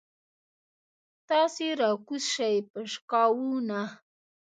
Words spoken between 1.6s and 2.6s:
راکوز شئ